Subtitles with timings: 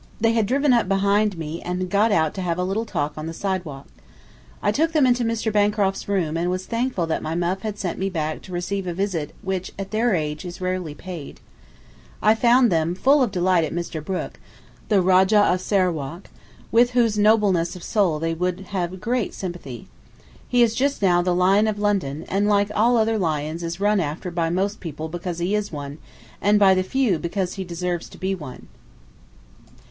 [0.19, 3.27] They had driven up behind me and got out to have a little talk on
[3.27, 3.85] the sidewalk.
[4.59, 5.53] I took them into Mr.
[5.53, 8.95] Bancroft's room and was thankful that my muff had sent me back to receive a
[8.95, 11.39] visit which at their age is rarely paid....
[12.19, 14.03] I found them full of delight at Mr.
[14.03, 14.39] Brooke,
[14.89, 16.31] the Rajah of Sarawak,
[16.71, 19.87] with whose nobleness of soul they would have great sympathy.
[20.49, 23.99] He is just now the lion of London, and like all other lions is run
[23.99, 25.99] after by most people because he is one,
[26.41, 28.67] and by the few because he deserves to be one.